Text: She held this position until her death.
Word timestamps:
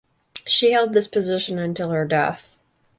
She 0.47 0.71
held 0.71 0.93
this 0.95 1.07
position 1.07 1.59
until 1.59 1.91
her 1.91 2.05
death. 2.07 2.57